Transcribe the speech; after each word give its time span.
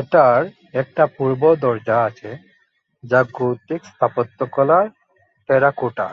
এটার 0.00 0.40
একটা 0.74 1.04
পূর্ব 1.16 1.42
দরজা 1.62 1.96
আছে 2.04 2.30
যা 3.04 3.20
গোথিক 3.36 3.80
স্থাপত্যকলার 3.84 4.84
টেরাকোটা। 5.48 6.08